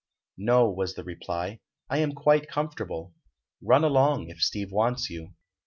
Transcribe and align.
"No," 0.39 0.67
was 0.67 0.95
the 0.95 1.03
reply; 1.03 1.59
"I 1.87 1.99
am 1.99 2.13
quite 2.15 2.47
comfortable. 2.49 3.13
Run 3.61 3.83
along, 3.83 4.29
if 4.29 4.41
Steve 4.41 4.71
wants 4.71 5.11
you." 5.11 5.35